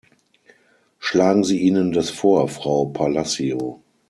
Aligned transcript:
Schlagen 0.97 1.43
Sie 1.43 1.59
ihnen 1.61 1.91
das 1.91 2.09
vor, 2.09 2.47
Frau 2.47 2.85
Palacio. 2.85 3.83